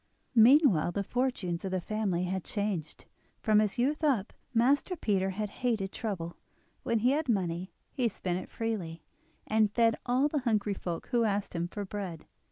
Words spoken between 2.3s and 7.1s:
changed. From his youth up, Master Peter had hated trouble; when